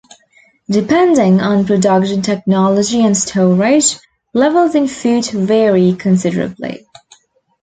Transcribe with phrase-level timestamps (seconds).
[0.67, 3.99] Depending on production-technology and storage,
[4.33, 6.87] levels in food vary considerably.